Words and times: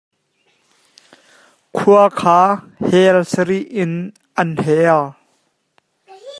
Khua 1.75 2.03
kha 2.19 2.39
hel 2.87 3.17
sarih 3.33 3.67
in 3.81 3.93
an 4.41 4.51
hel. 4.65 5.01